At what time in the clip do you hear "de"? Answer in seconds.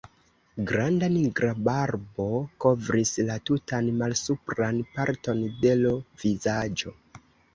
5.67-5.77